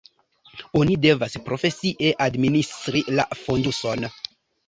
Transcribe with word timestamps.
Oni 0.79 0.95
devas 1.01 1.35
profesie 1.49 2.09
administri 2.27 3.05
la 3.19 3.27
fonduson. 3.43 4.09